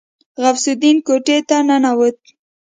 غوث 0.41 0.65
الدين 0.73 0.97
کوټې 1.07 1.37
ته 1.49 1.57
ننوت. 1.67 2.19